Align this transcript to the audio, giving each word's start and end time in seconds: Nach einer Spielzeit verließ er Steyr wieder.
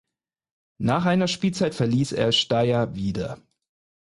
Nach 0.79 1.05
einer 1.05 1.27
Spielzeit 1.27 1.75
verließ 1.75 2.13
er 2.13 2.31
Steyr 2.31 2.95
wieder. 2.95 3.39